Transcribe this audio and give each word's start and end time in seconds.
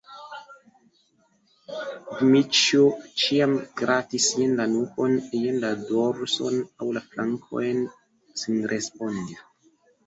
Dmiĉjo 2.21 2.87
ĉiam 3.25 3.53
gratis 3.83 4.31
jen 4.41 4.57
la 4.63 4.67
nukon, 4.73 5.15
jen 5.45 5.61
la 5.67 5.73
dorson 5.93 6.59
aŭ 6.67 6.91
la 6.99 7.07
flankojn 7.13 7.89
senrespondi. 8.45 9.41